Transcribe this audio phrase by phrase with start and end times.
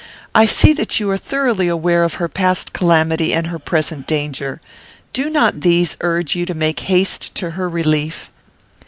[0.33, 4.59] I see that you are thoroughly aware of her past calamity and her present danger.
[5.13, 8.31] Do not these urge you to make haste to her relief?